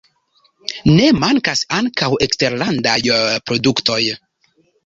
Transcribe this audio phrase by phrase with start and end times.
[0.93, 2.99] Ne mankas ankaŭ eksterlandaj
[3.51, 4.03] produktoj.